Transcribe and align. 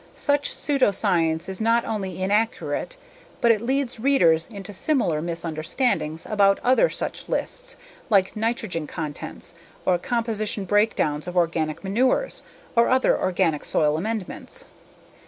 Such 0.15 0.49
pseudoscience 0.51 1.47
is 1.47 1.61
not 1.61 1.85
only 1.85 2.23
inaccurate 2.23 2.97
but 3.39 3.51
it 3.51 3.61
leads 3.61 3.99
readers 3.99 4.47
into 4.49 4.73
similar 4.73 5.21
misunderstandings 5.21 6.25
about 6.25 6.57
other 6.63 6.89
such 6.89 7.29
lists, 7.29 7.77
like 8.09 8.35
nitrogen 8.35 8.87
contents, 8.87 9.53
or 9.85 9.99
composition 9.99 10.65
breakdowns 10.65 11.27
of 11.27 11.37
organic 11.37 11.83
manures, 11.83 12.41
or 12.75 12.89
other 12.89 13.15
organic 13.15 13.63
soil 13.63 13.95
amendments. 13.95 14.65